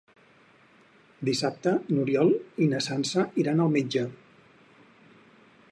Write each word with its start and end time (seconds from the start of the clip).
Dissabte 1.29 1.73
n'Oriol 1.95 2.33
i 2.67 2.69
na 2.73 2.81
Sança 2.87 3.27
iran 3.43 3.61
al 3.67 3.73
metge. 3.79 4.07